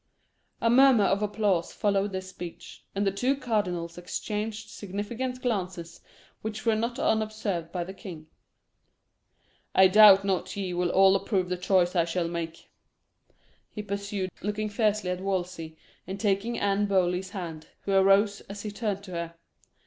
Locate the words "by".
7.71-7.83